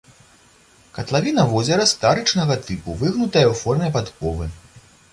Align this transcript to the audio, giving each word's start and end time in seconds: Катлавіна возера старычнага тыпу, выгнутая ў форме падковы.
Катлавіна 0.95 1.43
возера 1.53 1.85
старычнага 1.93 2.59
тыпу, 2.67 2.99
выгнутая 3.05 3.47
ў 3.53 3.63
форме 3.65 3.87
падковы. 4.01 4.45